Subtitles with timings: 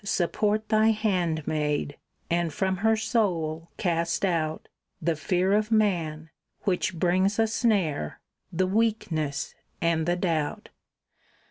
[0.03, 1.95] support thy handmaid;
[2.27, 4.67] and from her soul cast out
[4.99, 6.31] The fear of man,
[6.63, 8.19] which brings a snare,
[8.51, 10.69] the weakness and the doubt."